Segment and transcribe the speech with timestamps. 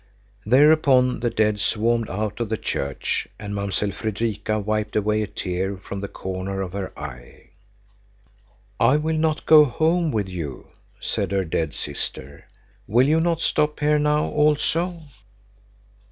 [0.47, 5.77] Thereupon the dead swarmed out of the church, and Mamsell Fredrika wiped away a tear
[5.77, 7.51] from the corner of her eye.
[8.79, 10.69] "I will not go home with you,"
[10.99, 12.45] said her dead sister.
[12.87, 15.03] "Will you not stop here now also?"